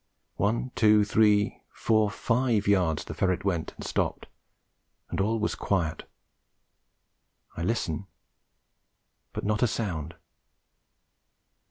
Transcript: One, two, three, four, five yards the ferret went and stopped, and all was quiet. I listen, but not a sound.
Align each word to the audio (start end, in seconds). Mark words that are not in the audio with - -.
One, 0.37 0.71
two, 0.73 1.05
three, 1.05 1.61
four, 1.71 2.09
five 2.09 2.67
yards 2.67 3.03
the 3.03 3.13
ferret 3.13 3.45
went 3.45 3.75
and 3.77 3.85
stopped, 3.85 4.25
and 5.11 5.21
all 5.21 5.37
was 5.39 5.53
quiet. 5.53 6.09
I 7.55 7.61
listen, 7.61 8.07
but 9.31 9.45
not 9.45 9.61
a 9.61 9.67
sound. 9.67 10.15